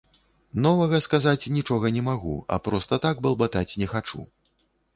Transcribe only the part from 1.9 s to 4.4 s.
не магу, а проста так балбатаць не хачу.